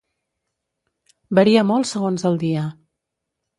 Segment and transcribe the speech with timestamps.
[1.41, 2.67] Varia molt segons el dia.